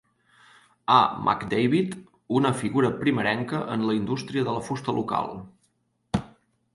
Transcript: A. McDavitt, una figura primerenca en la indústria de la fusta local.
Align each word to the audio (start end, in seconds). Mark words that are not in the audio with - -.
A. 0.93 0.95
McDavitt, 1.25 1.91
una 2.39 2.51
figura 2.61 2.91
primerenca 3.03 3.59
en 3.75 3.85
la 3.91 3.97
indústria 3.99 4.47
de 4.49 4.57
la 4.57 4.65
fusta 4.71 4.97
local. 5.01 5.31